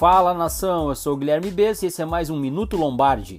[0.00, 3.38] Fala nação, eu sou o Guilherme Bess e esse é mais um Minuto Lombardi.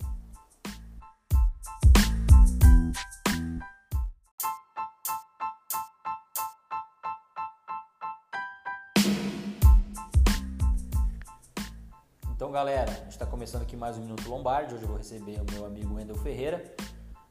[12.30, 14.76] Então galera, a gente está começando aqui mais um Minuto Lombardi.
[14.76, 16.64] Hoje eu vou receber o meu amigo Wendel Ferreira,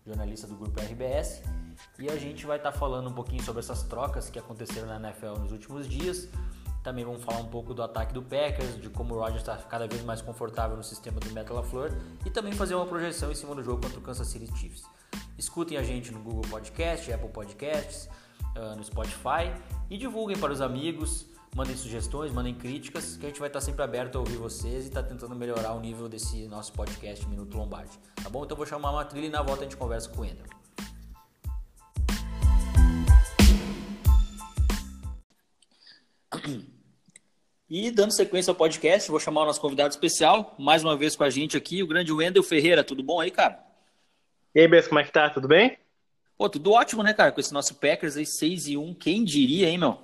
[0.05, 1.41] jornalista do grupo RBS,
[2.01, 4.97] e a gente vai estar tá falando um pouquinho sobre essas trocas que aconteceram na
[4.97, 6.29] NFL nos últimos dias
[6.83, 9.87] também vamos falar um pouco do ataque do Packers, de como o Rodgers está cada
[9.87, 11.93] vez mais confortável no sistema do Metal LaFleur
[12.25, 14.85] e também fazer uma projeção em cima do jogo contra o Kansas City Chiefs.
[15.37, 18.09] Escutem a gente no Google Podcast, Apple Podcasts,
[18.57, 19.53] uh, no Spotify
[19.89, 23.83] e divulguem para os amigos, mandem sugestões, mandem críticas, que a gente vai estar sempre
[23.83, 27.57] aberto a ouvir vocês e estar tá tentando melhorar o nível desse nosso podcast Minuto
[27.57, 27.99] Lombardi.
[28.23, 28.45] Tá bom?
[28.45, 30.60] Então vou chamar uma trilha e na volta a gente conversa com o Ender.
[37.69, 41.23] E dando sequência ao podcast, vou chamar o nosso convidado especial, mais uma vez com
[41.23, 42.83] a gente aqui, o grande Wendel Ferreira.
[42.83, 43.65] Tudo bom aí, cara?
[44.53, 45.31] E aí, Bess, como é que tá?
[45.31, 45.79] Tudo bem?
[46.37, 47.31] Pô, tudo ótimo, né, cara?
[47.31, 49.99] Com esse nosso Packers aí, 6 e 1, quem diria, hein, meu?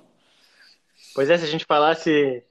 [1.13, 2.43] Pois é, se a gente falasse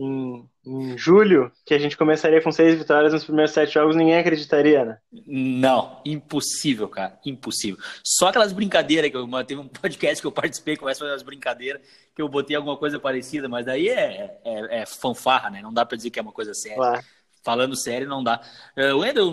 [0.00, 4.18] em, em julho que a gente começaria com seis vitórias nos primeiros sete jogos, ninguém
[4.18, 4.98] acreditaria, né?
[5.26, 7.78] Não, impossível, cara, impossível.
[8.04, 11.22] Só aquelas brincadeiras que eu teve um podcast que eu participei, começa a fazer umas
[11.22, 11.80] brincadeiras
[12.14, 15.62] que eu botei alguma coisa parecida, mas daí é, é, é fanfarra, né?
[15.62, 16.76] Não dá para dizer que é uma coisa séria.
[16.76, 17.04] Claro.
[17.44, 18.40] Falando sério, não dá.
[18.76, 19.32] Uh, Wendel,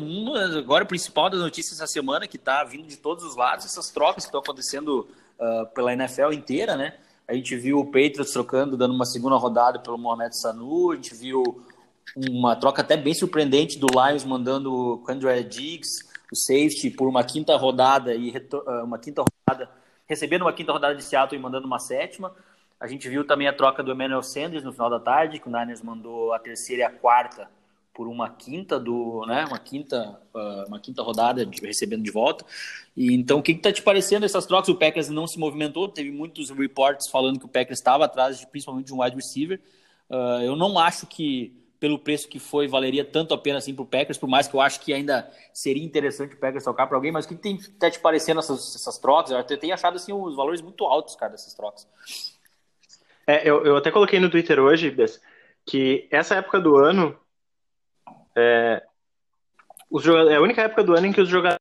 [0.59, 3.89] agora o principal das notícias essa semana, que tá vindo de todos os lados, essas
[3.89, 5.09] trocas que estão acontecendo
[5.39, 6.93] uh, pela NFL inteira, né?
[7.27, 10.91] A gente viu o Patriots trocando, dando uma segunda rodada pelo Mohamed Sanu.
[10.91, 11.63] A gente viu
[12.29, 17.23] uma troca até bem surpreendente do Lions mandando o André Diggs, o safety, por uma
[17.23, 18.33] quinta rodada e
[18.67, 19.69] ah, uma quinta rodada,
[20.05, 22.35] recebendo uma quinta rodada de Seattle e mandando uma sétima.
[22.79, 25.51] A gente viu também a troca do Emmanuel Sanders no final da tarde, que o
[25.51, 27.47] Niners mandou a terceira e a quarta
[27.93, 32.43] por uma quinta do, né, uma quinta, uh, uma quinta rodada de, recebendo de volta.
[32.97, 34.69] E então, o que está te parecendo essas trocas?
[34.69, 38.47] O Packers não se movimentou, teve muitos reports falando que o Packers estava atrás, de,
[38.47, 39.61] principalmente de um wide receiver.
[40.09, 43.83] Uh, eu não acho que pelo preço que foi valeria tanto a pena assim para
[43.83, 46.97] o Packers, por mais que eu acho que ainda seria interessante o Packers tocar para
[46.97, 47.11] alguém.
[47.11, 49.31] Mas o que, que está te parecendo essas, essas trocas?
[49.31, 51.85] Eu até tenho achado assim os valores muito altos, cara, dessas trocas.
[53.27, 55.21] É, eu, eu até coloquei no Twitter hoje, Bess,
[55.65, 57.17] que essa época do ano
[58.35, 58.83] é,
[59.89, 61.59] os é a única época do ano em que os jogadores.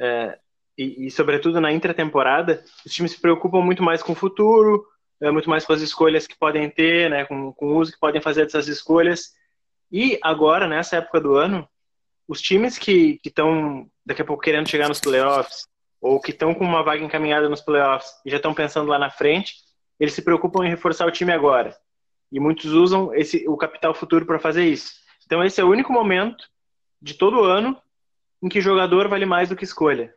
[0.00, 0.38] É,
[0.76, 4.86] e, e, sobretudo na intratemporada, os times se preocupam muito mais com o futuro,
[5.20, 7.98] é, muito mais com as escolhas que podem ter, né, com, com o uso que
[7.98, 9.34] podem fazer dessas escolhas.
[9.90, 11.68] E agora, nessa época do ano,
[12.28, 15.66] os times que estão daqui a pouco querendo chegar nos playoffs,
[16.00, 19.10] ou que estão com uma vaga encaminhada nos playoffs e já estão pensando lá na
[19.10, 19.56] frente,
[19.98, 21.76] eles se preocupam em reforçar o time agora.
[22.30, 24.92] E muitos usam esse, o capital futuro para fazer isso.
[25.24, 26.48] Então, esse é o único momento
[27.00, 27.76] de todo ano
[28.42, 30.14] em que jogador vale mais do que escolha.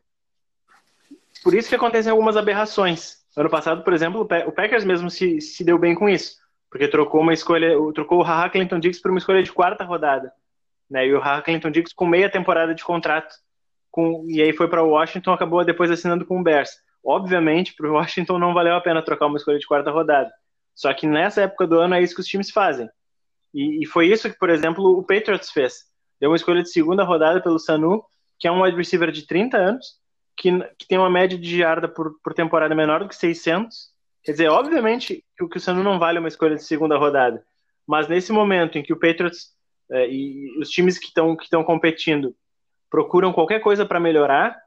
[1.43, 3.21] Por isso que acontecem algumas aberrações.
[3.35, 6.35] Ano passado, por exemplo, o Packers mesmo se, se deu bem com isso,
[6.69, 10.31] porque trocou uma escolha, trocou o Haha Clinton Diggs por uma escolha de quarta rodada,
[10.89, 11.07] né?
[11.07, 13.33] E o Haha Clinton Diggs com meia temporada de contrato,
[13.89, 16.71] com, e aí foi para Washington, acabou depois assinando com o Bears.
[17.03, 20.31] Obviamente, para o Washington não valeu a pena trocar uma escolha de quarta rodada.
[20.81, 22.89] Só que nessa época do ano é isso que os times fazem.
[23.53, 25.83] E, e foi isso que, por exemplo, o Patriots fez.
[26.19, 28.03] Deu uma escolha de segunda rodada pelo Sanu,
[28.39, 29.85] que é um wide receiver de 30 anos,
[30.35, 30.49] que,
[30.79, 33.91] que tem uma média de jarda por, por temporada menor do que 600.
[34.23, 37.45] Quer dizer, obviamente que, que o Sanu não vale uma escolha de segunda rodada.
[37.85, 39.51] Mas nesse momento em que o Patriots
[39.91, 42.35] é, e os times que estão que competindo
[42.89, 44.59] procuram qualquer coisa para melhorar,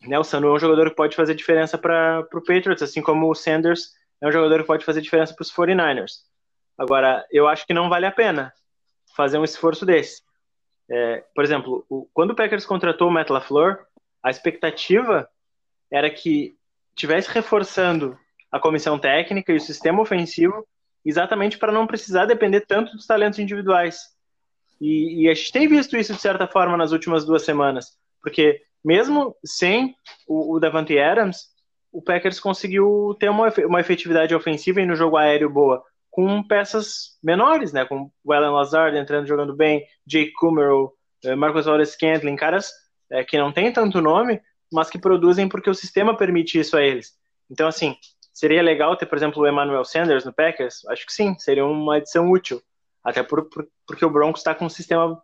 [0.00, 3.30] né, o Sanu é um jogador que pode fazer diferença para o Patriots, assim como
[3.30, 3.90] o Sanders
[4.20, 6.20] é um jogador que pode fazer diferença para os 49ers.
[6.78, 8.52] Agora, eu acho que não vale a pena
[9.16, 10.22] fazer um esforço desse.
[10.88, 13.84] É, por exemplo, o, quando o Packers contratou o Matt LaFleur,
[14.22, 15.28] a expectativa
[15.90, 16.56] era que
[16.94, 18.18] tivesse reforçando
[18.50, 20.66] a comissão técnica e o sistema ofensivo
[21.04, 24.00] exatamente para não precisar depender tanto dos talentos individuais.
[24.80, 28.60] E, e, a gente tem visto isso de certa forma nas últimas duas semanas, porque
[28.84, 29.96] mesmo sem
[30.26, 31.48] o, o Davante Adams,
[31.96, 37.16] o Packers conseguiu ter uma, uma efetividade ofensiva e no jogo aéreo boa, com peças
[37.22, 37.86] menores, né?
[37.86, 40.92] Com o Alan Lazard entrando jogando bem, Jake Kummerow,
[41.24, 42.70] eh, Marcus Wallace Scantling, caras
[43.10, 46.82] é, que não têm tanto nome, mas que produzem porque o sistema permite isso a
[46.82, 47.14] eles.
[47.50, 47.96] Então, assim,
[48.30, 50.86] seria legal ter, por exemplo, o Emmanuel Sanders no Packers?
[50.88, 52.60] Acho que sim, seria uma adição útil.
[53.02, 55.18] Até por, por, porque o Broncos está com um sistema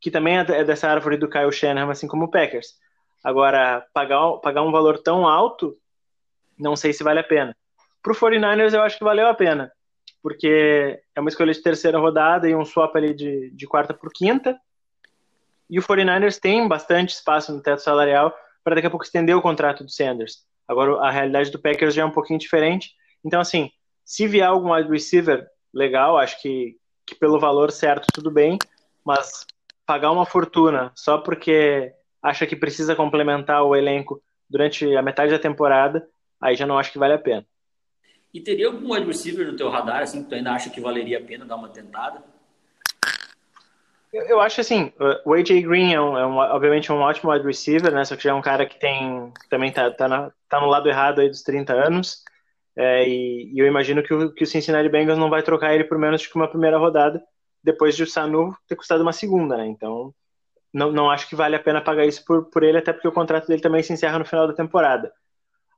[0.00, 2.74] que também é, é dessa árvore do Kyle Shanahan, assim como o Packers.
[3.22, 5.76] Agora, pagar, pagar um valor tão alto
[6.58, 7.56] não sei se vale a pena.
[8.02, 9.70] Pro 49ers eu acho que valeu a pena,
[10.22, 14.12] porque é uma escolha de terceira rodada e um swap ali de, de quarta por
[14.12, 14.58] quinta.
[15.68, 19.42] E o 49ers tem bastante espaço no teto salarial para daqui a pouco estender o
[19.42, 20.44] contrato do Sanders.
[20.68, 22.90] Agora a realidade do Packers já é um pouquinho diferente.
[23.24, 23.70] Então, assim,
[24.04, 26.76] se vier algum wide receiver legal, acho que,
[27.06, 28.58] que pelo valor certo tudo bem,
[29.04, 29.44] mas
[29.84, 31.92] pagar uma fortuna só porque
[32.22, 36.06] acha que precisa complementar o elenco durante a metade da temporada,
[36.40, 37.44] aí já não acho que vale a pena.
[38.32, 41.18] E teria algum wide receiver no teu radar, assim, que tu ainda acha que valeria
[41.18, 42.22] a pena dar uma tentada?
[44.12, 44.92] Eu, eu acho assim,
[45.24, 48.04] o AJ Green é, um, é um, obviamente um ótimo wide receiver, né?
[48.04, 50.88] Só que já é um cara que tem também tá, tá, na, tá no lado
[50.88, 52.22] errado aí dos 30 anos.
[52.76, 55.84] É, e, e, eu imagino que o, que o Cincinnati Bengals não vai trocar ele
[55.84, 57.22] por menos de uma primeira rodada,
[57.64, 59.66] depois de o Sanu ter custado uma segunda, né?
[59.66, 60.14] Então,
[60.72, 63.12] não, não acho que vale a pena pagar isso por, por ele, até porque o
[63.12, 65.10] contrato dele também se encerra no final da temporada.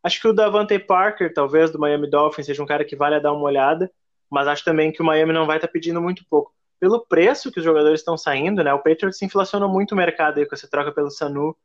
[0.03, 3.19] Acho que o Davante Parker, talvez, do Miami Dolphins, seja um cara que vale a
[3.19, 3.91] dar uma olhada,
[4.31, 6.53] mas acho também que o Miami não vai estar tá pedindo muito pouco.
[6.79, 8.73] Pelo preço que os jogadores estão saindo, né?
[8.73, 11.57] O Patriots inflacionou muito o mercado aí com essa troca pelo Sanu,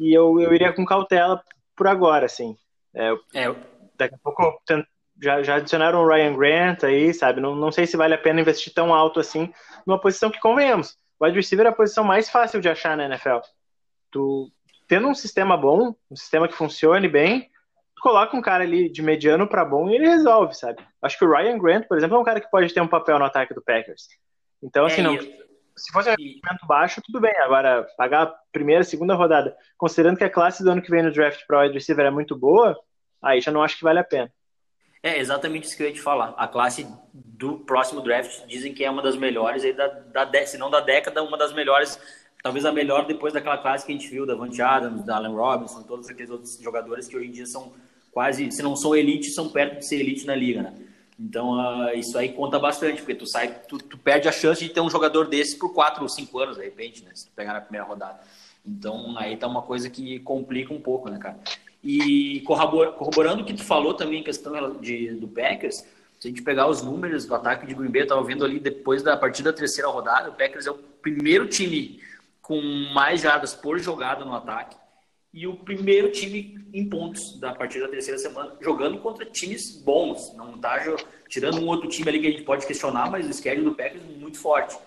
[0.00, 1.42] e eu, eu iria com cautela
[1.76, 2.56] por agora, assim.
[2.94, 3.54] É, é,
[3.96, 4.60] daqui a pouco
[5.22, 7.40] já, já adicionaram o Ryan Grant aí, sabe?
[7.40, 9.52] Não, não sei se vale a pena investir tão alto assim
[9.86, 10.96] numa posição que convenhamos.
[11.18, 13.38] O wide receiver é a posição mais fácil de achar na NFL.
[14.10, 14.50] Tu
[14.86, 17.50] tendo um sistema bom, um sistema que funcione bem,
[18.04, 20.86] coloca um cara ali de mediano para bom e ele resolve, sabe?
[21.00, 23.18] Acho que o Ryan Grant, por exemplo, é um cara que pode ter um papel
[23.18, 24.08] no ataque do Packers.
[24.62, 27.34] Então, assim, é, não, se fosse um investimento baixo, tudo bem.
[27.38, 31.10] Agora, pagar a primeira, segunda rodada, considerando que a classe do ano que vem no
[31.10, 32.78] draft para wide receiver é muito boa,
[33.22, 34.30] aí já não acho que vale a pena.
[35.02, 36.34] É exatamente isso que eu ia te falar.
[36.36, 40.58] A classe do próximo draft dizem que é uma das melhores, aí da, da, se
[40.58, 41.98] não da década, uma das melhores,
[42.42, 45.34] talvez a melhor depois daquela classe que a gente viu, da Vante Adams, da Allen
[45.34, 47.72] Robinson, todos aqueles outros jogadores que hoje em dia são
[48.14, 50.72] quase, se não são elite, são perto de ser elite na liga, né?
[51.18, 54.70] Então, uh, isso aí conta bastante, porque tu sai, tu, tu, perde a chance de
[54.70, 57.10] ter um jogador desse por 4 ou 5 anos, de repente, né?
[57.14, 58.20] Se tu pegar na primeira rodada.
[58.64, 61.38] Então, aí tá uma coisa que complica um pouco, né, cara?
[61.82, 65.84] E corroborando o que tu falou também, questão de, do Packers,
[66.18, 68.58] se a gente pegar os números do ataque de Green Bay, eu estava vendo ali
[68.58, 72.00] depois da partida da terceira rodada, o Packers é o primeiro time
[72.40, 72.60] com
[72.94, 74.76] mais jardas por jogada no ataque
[75.34, 80.32] e o primeiro time em pontos da partida da terceira semana, jogando contra times bons.
[80.36, 80.80] Não tá
[81.28, 84.00] tirando um outro time ali que a gente pode questionar, mas o schedule do Packers
[84.04, 84.78] é muito forte.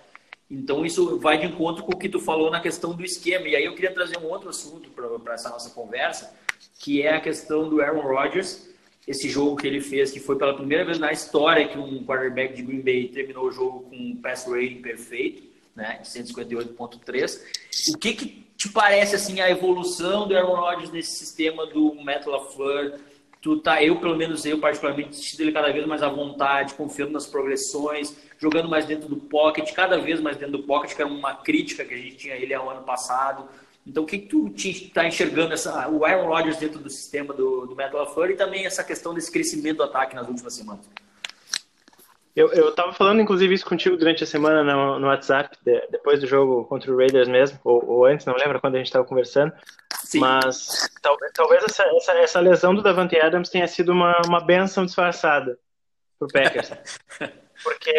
[0.50, 3.46] Então isso vai de encontro com o que tu falou na questão do esquema.
[3.46, 6.34] E aí eu queria trazer um outro assunto para essa nossa conversa,
[6.80, 8.70] que é a questão do Aaron Rodgers,
[9.06, 12.56] esse jogo que ele fez, que foi pela primeira vez na história que um quarterback
[12.56, 15.44] de Green Bay terminou o jogo com um pass rating perfeito,
[15.76, 17.42] né, de 158.3.
[17.94, 22.25] O que, que te parece assim a evolução do Aaron Rodgers nesse sistema do Matt
[22.25, 23.00] LaFleur?
[23.39, 27.12] Tu tá, eu pelo menos eu particularmente sentindo ele cada vez mais à vontade, confiando
[27.12, 31.09] nas progressões, jogando mais dentro do pocket, cada vez mais dentro do pocket, que era
[31.09, 33.48] uma crítica que a gente tinha ele ao ano passado.
[33.86, 37.75] Então, o que, tu está enxergando essa, o Aaron Rodgers dentro do sistema do, do
[37.75, 40.86] Metal LaFleur e também essa questão desse crescimento do ataque nas últimas semanas?
[42.38, 46.19] Eu, eu tava falando, inclusive, isso contigo durante a semana no, no WhatsApp, de, depois
[46.19, 49.04] do jogo contra o Raiders mesmo, ou, ou antes, não lembro quando a gente estava
[49.04, 49.51] conversando.
[50.04, 50.19] Sim.
[50.19, 54.85] Mas talvez, talvez essa, essa, essa, lesão do Davante Adams tenha sido uma, uma benção
[54.85, 55.57] disfarçada
[56.19, 56.69] pro Packers.
[57.64, 57.92] Porque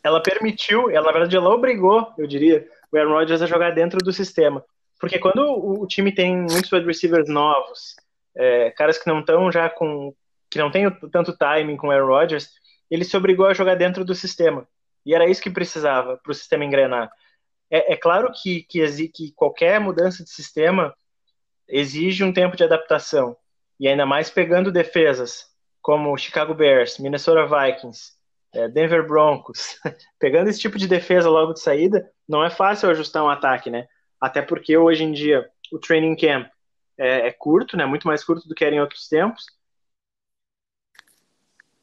[0.00, 3.98] ela permitiu, ela na verdade ela obrigou, eu diria, o Aaron Rodgers a jogar dentro
[3.98, 4.64] do sistema.
[5.00, 7.96] Porque quando o, o time tem muitos wide receivers novos,
[8.36, 10.14] é, caras que não estão já com.
[10.48, 14.04] que não tem tanto timing com o Aaron Rodgers, ele se obrigou a jogar dentro
[14.04, 14.66] do sistema.
[15.04, 17.10] E era isso que precisava para o sistema engrenar.
[17.70, 20.94] É, é claro que, que, que qualquer mudança de sistema
[21.68, 23.36] exige um tempo de adaptação.
[23.78, 25.46] E ainda mais pegando defesas
[25.82, 28.12] como Chicago Bears, Minnesota Vikings,
[28.54, 29.78] é, Denver Broncos,
[30.18, 33.86] pegando esse tipo de defesa logo de saída, não é fácil ajustar um ataque, né?
[34.20, 36.48] Até porque hoje em dia o training camp
[36.96, 37.84] é, é curto, né?
[37.84, 39.44] Muito mais curto do que era em outros tempos.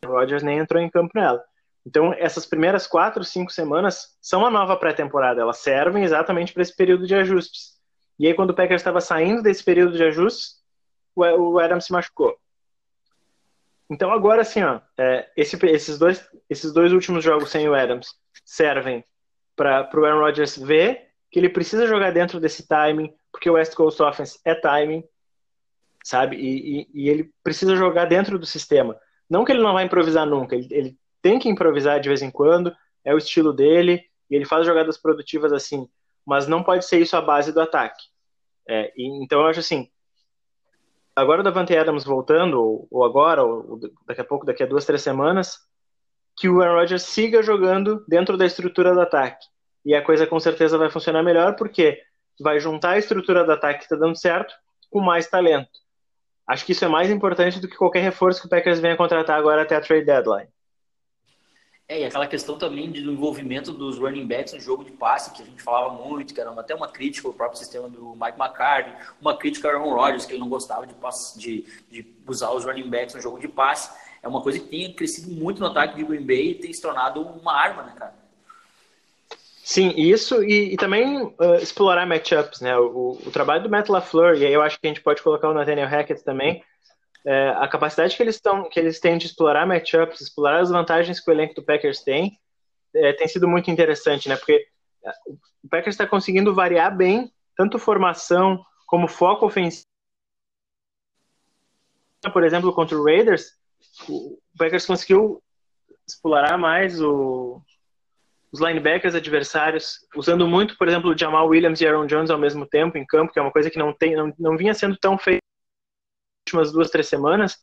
[0.05, 1.43] O Rodgers nem entrou em campo nela.
[1.85, 5.41] Então, essas primeiras quatro, cinco semanas são a nova pré-temporada.
[5.41, 7.79] Elas servem exatamente para esse período de ajustes.
[8.19, 10.61] E aí, quando o Packers estava saindo desse período de ajustes,
[11.15, 12.37] o Adams se machucou.
[13.91, 18.15] Então agora assim, ó, é, esse, esses, dois, esses dois últimos jogos sem o Adams
[18.45, 19.03] servem
[19.53, 23.75] para o Aaron Rodgers ver que ele precisa jogar dentro desse timing, porque o West
[23.75, 25.03] Coast Offense é timing,
[26.05, 26.37] sabe?
[26.37, 28.97] E, e, e, ele precisa jogar dentro do sistema.
[29.31, 32.29] Não que ele não vai improvisar nunca, ele, ele tem que improvisar de vez em
[32.29, 35.87] quando, é o estilo dele, e ele faz jogadas produtivas assim,
[36.25, 38.03] mas não pode ser isso a base do ataque.
[38.67, 39.89] É, e, então eu acho assim,
[41.15, 44.85] agora o Davante Adams voltando, ou, ou agora, ou daqui a pouco, daqui a duas,
[44.85, 45.59] três semanas,
[46.35, 49.45] que o Aaron Rodgers siga jogando dentro da estrutura do ataque.
[49.85, 52.01] E a coisa com certeza vai funcionar melhor, porque
[52.37, 54.53] vai juntar a estrutura do ataque que está dando certo
[54.89, 55.80] com mais talento.
[56.51, 59.39] Acho que isso é mais importante do que qualquer reforço que o Packers venha contratar
[59.39, 60.49] agora até a trade deadline.
[61.87, 65.41] É, e aquela questão também do envolvimento dos running backs no jogo de passe, que
[65.41, 68.91] a gente falava muito, que era até uma crítica ao próprio sistema do Mike McCarthy,
[69.21, 70.93] uma crítica ao Aaron Rodgers, que ele não gostava de,
[71.37, 73.89] de, de usar os running backs no jogo de passe.
[74.21, 76.81] É uma coisa que tem crescido muito no ataque de Green Bay e tem se
[76.81, 78.20] tornado uma arma, né, cara?
[79.71, 82.77] Sim, isso e, e também uh, explorar matchups, né?
[82.77, 85.49] O, o, trabalho do Matt LaFleur, e aí eu acho que a gente pode colocar
[85.49, 86.61] o Nathaniel Hackett também,
[87.25, 91.21] é, a capacidade que eles, tão, que eles têm de explorar matchups, explorar as vantagens
[91.21, 92.37] que o elenco do Packers tem,
[92.93, 94.35] é, tem sido muito interessante, né?
[94.35, 94.67] Porque
[95.05, 95.11] é,
[95.63, 99.85] o Packers está conseguindo variar bem, tanto formação como foco ofensivo.
[102.33, 103.53] Por exemplo, contra o Raiders,
[104.09, 105.41] o Packers conseguiu
[106.05, 107.63] explorar mais o,
[108.51, 112.65] os linebackers adversários, usando muito, por exemplo, o Jamal Williams e Aaron Jones ao mesmo
[112.65, 115.17] tempo em campo, que é uma coisa que não, tem, não, não vinha sendo tão
[115.17, 115.41] feita
[116.47, 117.57] últimas duas, três semanas,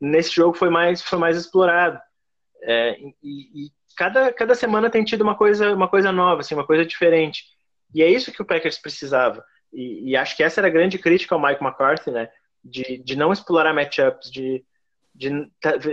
[0.00, 1.98] nesse jogo foi mais, foi mais explorado.
[2.62, 6.66] É, e, e, cada, cada semana tem tido uma coisa, uma coisa nova, assim, uma
[6.66, 7.44] coisa diferente.
[7.94, 9.44] E é isso que o Packers precisava.
[9.72, 12.28] E, e acho que essa era a grande crítica ao Mike McCarthy, né?
[12.62, 14.64] De, de não explorar matchups, de,
[15.14, 15.50] de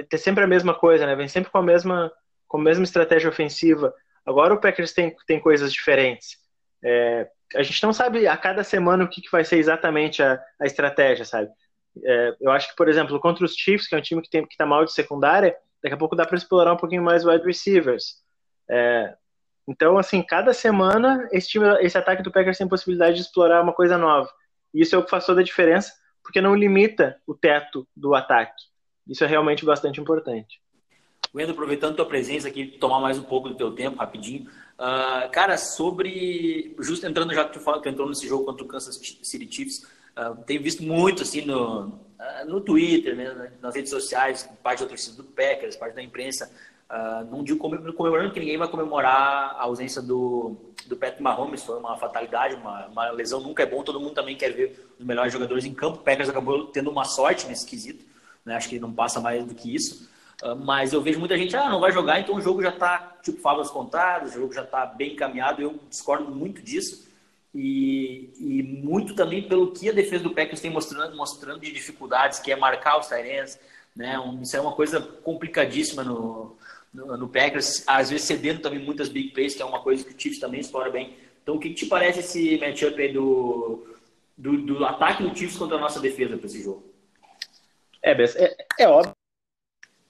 [0.10, 1.16] ter sempre a mesma coisa, né?
[1.16, 2.12] Vem sempre com a mesma,
[2.48, 3.94] com a mesma estratégia ofensiva.
[4.28, 6.38] Agora o Packers tem, tem coisas diferentes.
[6.84, 10.38] É, a gente não sabe a cada semana o que, que vai ser exatamente a,
[10.60, 11.50] a estratégia, sabe?
[12.04, 14.46] É, eu acho que, por exemplo, contra os Chiefs, que é um time que tem
[14.46, 17.46] que tá mal de secundária, daqui a pouco dá para explorar um pouquinho mais wide
[17.46, 18.18] receivers.
[18.70, 19.16] É,
[19.66, 23.74] então, assim, cada semana esse, time, esse ataque do Packers tem possibilidade de explorar uma
[23.74, 24.30] coisa nova.
[24.74, 28.14] E isso é o que faz toda a diferença, porque não limita o teto do
[28.14, 28.62] ataque.
[29.08, 30.62] Isso é realmente bastante importante.
[31.34, 34.50] Wendel, aproveitando tua presença aqui, tomar mais um pouco do teu tempo, rapidinho.
[34.78, 36.76] Uh, cara, sobre.
[36.80, 39.86] Justo entrando já que tu, fala, tu entrou nesse jogo contra o Kansas City Chiefs,
[40.18, 44.90] Uh, tenho visto muito assim no, uh, no Twitter, né, nas redes sociais, parte da
[44.90, 46.52] torcida do Packers, parte da imprensa,
[46.90, 50.56] uh, não digo comemorando que ninguém vai comemorar a ausência do,
[50.88, 54.36] do Patrick Mahomes, foi uma fatalidade, uma, uma, lesão nunca é bom, todo mundo também
[54.36, 56.00] quer ver os melhores jogadores em campo.
[56.00, 58.04] O Packers acabou tendo uma sorte nesse quesito,
[58.44, 60.10] né, acho que não passa mais do que isso.
[60.44, 63.18] Uh, mas eu vejo muita gente, ah, não vai jogar, então o jogo já está,
[63.24, 65.62] tipo, favas contadas, o jogo já está bem encaminhado.
[65.62, 67.08] Eu discordo muito disso.
[67.56, 72.40] E, e, muito também pelo que a defesa do Packers tem mostrando, mostrando de dificuldades,
[72.40, 73.60] que é marcar os Tyrants,
[73.96, 74.20] né?
[74.20, 76.56] Um, isso é uma coisa complicadíssima no,
[76.94, 80.14] no, no, Packers, às vezes cedendo também muitas big plays, que é uma coisa que
[80.14, 81.18] o Chiefs também explora bem.
[81.42, 83.88] Então, o que, que te parece esse matchup aí do,
[84.38, 86.84] do, do, ataque do Chiefs contra a nossa defesa para esse jogo?
[88.04, 89.16] É, é, é óbvio.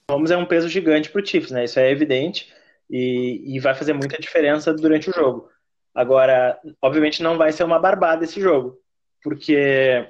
[0.09, 1.65] Holmes é um peso gigante para o Chiefs, né?
[1.65, 2.53] Isso é evidente
[2.89, 5.49] e, e vai fazer muita diferença durante o jogo.
[5.93, 8.79] Agora, obviamente não vai ser uma barbada esse jogo,
[9.21, 10.07] porque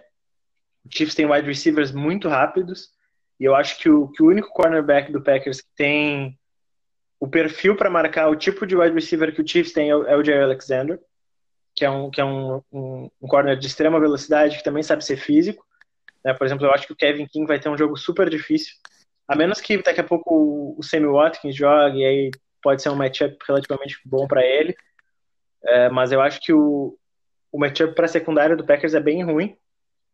[0.85, 2.91] o Chiefs tem wide receivers muito rápidos
[3.39, 6.37] e eu acho que o, que o único cornerback do Packers que tem
[7.19, 10.03] o perfil para marcar o tipo de wide receiver que o Chiefs tem é o,
[10.03, 10.99] é o Jerry Alexander,
[11.73, 15.03] que é, um, que é um, um, um, corner de extrema velocidade, que também sabe
[15.03, 15.65] ser físico.
[16.23, 16.35] Né?
[16.35, 18.75] Por exemplo, eu acho que o Kevin King vai ter um jogo super difícil,
[19.27, 22.31] a menos que daqui a pouco o, Sammy Watkins jogue, e aí
[22.61, 24.75] pode ser um matchup relativamente bom para ele.
[25.63, 26.97] É, mas eu acho que o,
[27.51, 29.57] o matchup para secundária do Packers é bem ruim.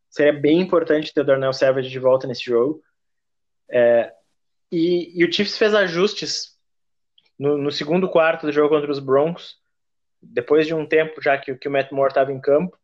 [0.09, 2.81] Seria bem importante ter o Darnell Savage de volta nesse jogo.
[3.69, 4.11] É,
[4.71, 6.57] e, e, o Chiefs fez ajustes
[7.37, 9.57] no, no, segundo quarto do jogo contra os Broncos,
[10.21, 12.77] depois de um tempo já que, que o Matt Moore estava em campo,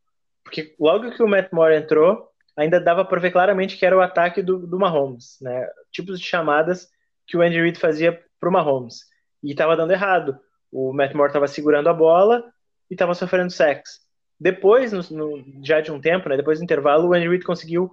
[0.44, 4.02] porque logo que o Matt Moore entrou, ainda dava para ver claramente que era o
[4.02, 5.68] ataque do, do Mahomes, né?
[5.92, 6.90] Tipos de chamadas
[7.26, 9.06] que o Andy Reid fazia para o Mahomes.
[9.44, 10.40] E estava dando errado.
[10.72, 12.44] O Matt Moore estava segurando a bola
[12.90, 14.00] e estava sofrendo sacks.
[14.40, 17.92] Depois, no, no, já de um tempo, né, depois do intervalo, o Andy Reid conseguiu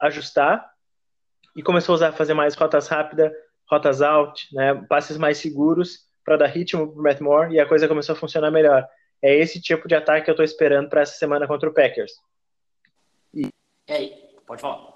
[0.00, 0.68] ajustar
[1.54, 3.32] e começou a usar, fazer mais rotas rápidas,
[3.70, 7.68] rotas out, né, passes mais seguros para dar ritmo para o Matt Moore e a
[7.68, 8.86] coisa começou a funcionar melhor.
[9.22, 12.12] É esse tipo de ataque que eu estou esperando para essa semana contra o Packers.
[13.32, 13.48] E...
[13.88, 14.08] É,
[14.46, 14.93] pode falar.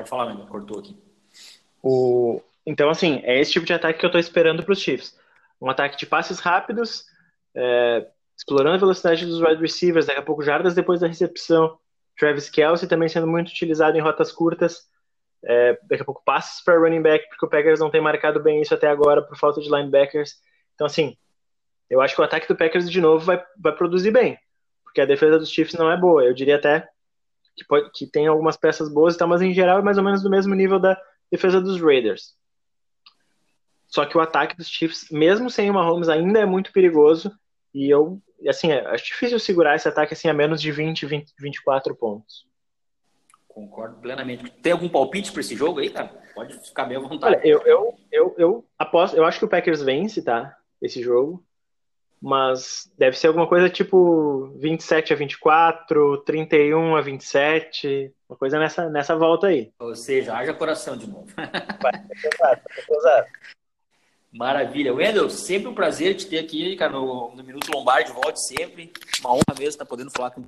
[0.00, 0.96] Pode falar, mesmo, cortou aqui.
[1.82, 5.14] O, então, assim, é esse tipo de ataque que eu estou esperando para os Chiefs.
[5.60, 7.04] Um ataque de passes rápidos,
[7.54, 11.78] é, explorando a velocidade dos wide receivers, daqui a pouco jardas depois da recepção.
[12.18, 14.88] Travis Kelsey também sendo muito utilizado em rotas curtas.
[15.44, 18.62] É, daqui a pouco passes para running back, porque o Packers não tem marcado bem
[18.62, 20.36] isso até agora por falta de linebackers.
[20.74, 21.14] Então, assim,
[21.90, 24.38] eu acho que o ataque do Packers de novo vai, vai produzir bem.
[24.82, 26.24] porque a defesa dos Chiefs não é boa.
[26.24, 26.88] Eu diria até
[27.56, 30.22] que, pode, que tem algumas peças boas, tá, mas em geral é mais ou menos
[30.22, 32.34] do mesmo nível da defesa dos Raiders.
[33.86, 37.32] Só que o ataque dos Chiefs, mesmo sem o Mahomes, ainda é muito perigoso.
[37.74, 41.34] E eu, assim, é, acho difícil segurar esse ataque assim a menos de 20, 20
[41.38, 42.48] 24 pontos.
[43.48, 44.48] Concordo plenamente.
[44.62, 46.08] Tem algum palpite para esse jogo aí, cara?
[46.34, 47.34] Pode ficar bem à vontade.
[47.36, 50.56] Olha, eu, eu, eu, eu aposto, eu acho que o Packers vence, tá?
[50.80, 51.44] Esse jogo.
[52.20, 58.90] Mas deve ser alguma coisa tipo 27 a 24, 31 a 27, uma coisa nessa,
[58.90, 59.72] nessa volta aí.
[59.78, 61.26] Ou seja, haja coração de novo.
[61.80, 63.26] Vai, pesado, pesado.
[64.32, 64.94] Maravilha.
[64.94, 68.12] Wendel, sempre um prazer te ter aqui, cara, no, no Minuto Lombardi.
[68.12, 68.92] Volte sempre.
[69.20, 70.44] Uma honra mesmo estar podendo falar com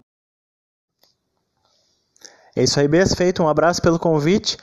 [2.55, 3.15] É isso aí, Bess.
[3.15, 3.43] Feito.
[3.43, 4.57] Um abraço pelo convite.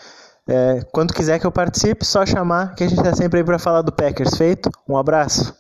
[0.48, 3.60] É, quando quiser que eu participe, só chamar que a gente está sempre aí para
[3.60, 4.38] falar do Packers.
[4.38, 4.70] Feito.
[4.88, 5.54] Um abraço.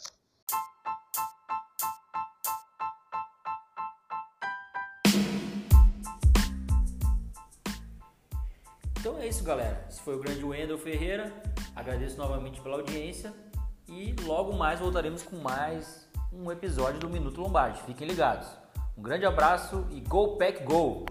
[10.09, 11.31] Foi o grande Wendel Ferreira.
[11.75, 13.31] Agradeço novamente pela audiência.
[13.87, 17.79] E logo mais voltaremos com mais um episódio do Minuto Lombardi.
[17.83, 18.47] Fiquem ligados.
[18.97, 21.05] Um grande abraço e Go Pack Go!